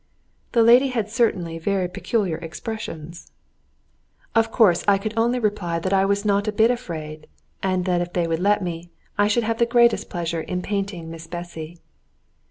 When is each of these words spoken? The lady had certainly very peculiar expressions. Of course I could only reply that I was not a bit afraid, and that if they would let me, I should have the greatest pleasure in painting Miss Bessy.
The 0.53 0.63
lady 0.63 0.87
had 0.87 1.11
certainly 1.11 1.59
very 1.59 1.87
peculiar 1.87 2.37
expressions. 2.37 3.31
Of 4.33 4.49
course 4.51 4.83
I 4.87 4.97
could 4.97 5.13
only 5.15 5.37
reply 5.37 5.77
that 5.77 5.93
I 5.93 6.05
was 6.05 6.25
not 6.25 6.47
a 6.47 6.51
bit 6.51 6.71
afraid, 6.71 7.27
and 7.61 7.85
that 7.85 8.01
if 8.01 8.13
they 8.13 8.25
would 8.25 8.39
let 8.39 8.63
me, 8.63 8.89
I 9.19 9.27
should 9.27 9.43
have 9.43 9.59
the 9.59 9.67
greatest 9.67 10.09
pleasure 10.09 10.41
in 10.41 10.63
painting 10.63 11.11
Miss 11.11 11.27
Bessy. 11.27 11.77